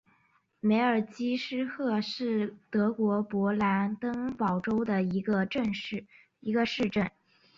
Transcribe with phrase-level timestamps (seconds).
[0.61, 5.47] 梅尔基施卢赫是德国勃兰登堡州的一个
[6.65, 7.11] 市镇。